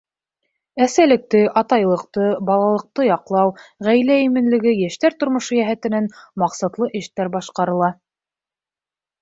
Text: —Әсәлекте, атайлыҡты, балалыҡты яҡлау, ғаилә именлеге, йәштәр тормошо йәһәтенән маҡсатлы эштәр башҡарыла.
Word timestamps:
—Әсәлекте, 0.85 1.41
атайлыҡты, 1.61 2.29
балалыҡты 2.47 3.05
яҡлау, 3.09 3.53
ғаилә 3.89 4.17
именлеге, 4.23 4.73
йәштәр 4.87 5.19
тормошо 5.25 5.59
йәһәтенән 5.59 6.11
маҡсатлы 6.45 6.93
эштәр 7.03 7.33
башҡарыла. 7.37 7.93